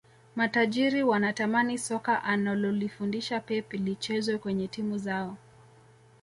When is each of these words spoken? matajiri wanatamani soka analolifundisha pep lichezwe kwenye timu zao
matajiri 0.35 1.03
wanatamani 1.03 1.77
soka 1.77 2.23
analolifundisha 2.23 3.39
pep 3.39 3.73
lichezwe 3.73 4.37
kwenye 4.37 4.67
timu 4.67 4.97
zao 4.97 5.37